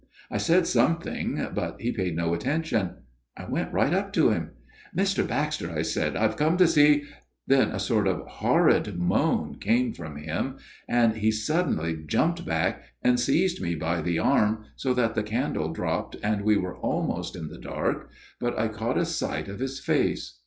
I 0.31 0.39
said 0.39 0.65
something, 0.65 1.49
but 1.53 1.79
he 1.79 1.91
paid 1.91 2.15
no 2.15 2.33
attention. 2.33 2.95
I 3.37 3.45
went 3.45 3.71
right 3.71 3.93
up 3.93 4.11
to 4.13 4.31
him. 4.31 4.53
"'Mr. 4.97 5.27
Baxter,' 5.27 5.69
I 5.77 5.83
said,' 5.83 6.15
I 6.17 6.21
have 6.23 6.37
come 6.37 6.57
to 6.57 6.67
see 6.67 7.03
'"Then 7.55 7.69
a 7.69 7.77
sort 7.79 8.07
of 8.07 8.25
horrid 8.25 8.97
moan 8.97 9.57
came 9.59 9.93
from 9.93 10.15
him, 10.15 10.57
and 10.87 11.17
he 11.17 11.29
suddenly 11.29 12.01
jumped 12.03 12.43
back 12.47 12.81
and 13.03 13.19
seized 13.19 13.61
me 13.61 13.75
by 13.75 14.01
the 14.01 14.17
arm 14.17 14.65
so 14.75 14.95
that 14.95 15.13
the 15.13 15.21
candle 15.21 15.71
dropped 15.71 16.15
and 16.23 16.41
we 16.41 16.57
were 16.57 16.77
almost 16.77 17.35
in 17.35 17.49
the 17.49 17.59
dark; 17.59 18.09
but 18.39 18.57
I 18.57 18.69
caught 18.69 18.97
a 18.97 19.05
sight 19.05 19.47
of 19.47 19.59
his 19.59 19.79
face. 19.79 20.39